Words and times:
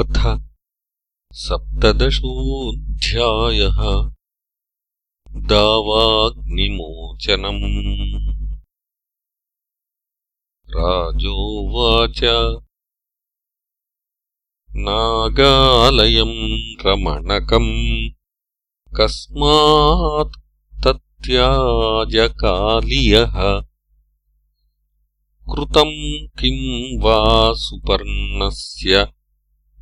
अथ 0.00 0.18
सप्तदशोऽध्यायः 1.44 3.78
दावाग्निमोचनम् 5.50 7.58
राजोवाच 10.76 12.20
नागालयम् 14.88 16.34
रमणकम् 16.86 17.70
कस्मात् 18.98 20.40
तत्याजकालियः 20.86 23.34
कृतम् 25.54 25.96
किम् 26.38 26.68
वा 27.04 27.18
सुपर्णस्य 27.64 29.04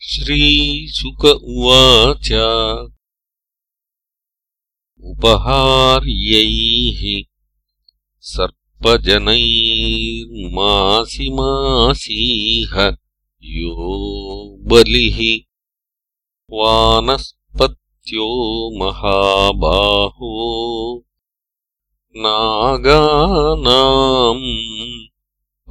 श्रीशुक 0.08 1.22
उवाच 1.54 2.28
उपहार्यैः 5.12 7.00
सर्पजनैर्मासि 8.32 11.28
मासीह 11.38 12.74
यो 13.54 13.96
बलिः 14.70 15.18
वानस्पत्यो 16.58 18.28
महाबाहो 18.84 20.30
नागानाम् 22.22 23.62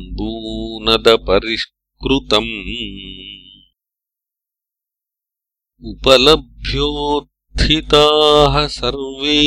उपलभ्योत्थिताः 5.92 8.58
सर्वे 8.76 9.40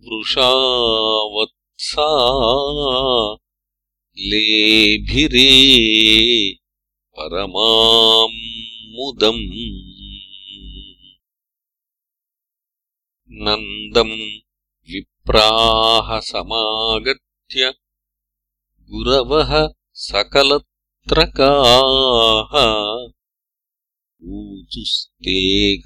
वृषावत्सा 0.09 2.09
लेभिरे 4.29 5.47
परमाम् 7.17 8.37
मुदम् 8.97 9.43
नन्दम् 13.41 14.11
विप्राः 14.93 16.07
समागत्य 16.25 17.69
गुरवः 18.89 19.51
सकलत्रकाः 20.07 22.53
ऊचुस्ते 24.39 25.35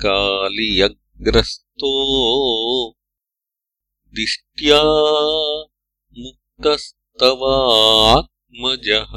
कालियग्रस्तो 0.04 1.94
दिष्ट्या 4.20 4.82
मुक्तस्तवात्मजः 6.24 9.14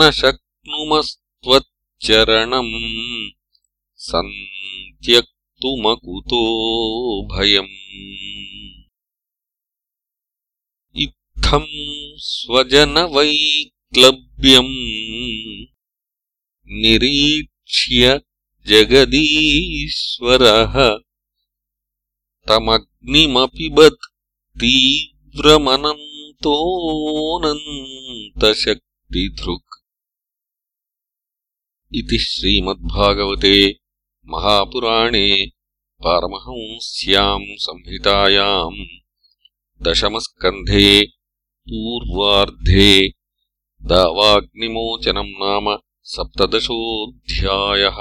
न 0.00 0.06
शक्नुमस्त्वच्चरणम् 0.18 2.68
सन्त्यक्तुमकुतो 4.08 6.42
भयम् 7.32 7.74
इत्थम् 11.06 11.68
स्वजनवैक्लव्यम् 12.28 14.74
निरीक्ष्य 16.84 18.14
जगदीश्वरः 18.72 20.76
तमग्निमपि 22.50 23.68
बत् 23.80 24.08
तीव्रमनम् 24.64 26.04
न्तशक्तिधृक् 27.44 28.36
इति 31.98 32.18
श्रीमद्भागवते 32.24 33.54
महापुराणे 34.32 35.24
परमहंस्याम् 36.06 37.44
संहितायाम् 37.66 38.76
दशमस्कन्धे 39.88 40.84
पूर्वार्धे 41.72 42.92
दावाग्निमोचनम् 43.92 45.32
नाम 45.40 45.76
सप्तदशोऽध्यायः 46.16 48.00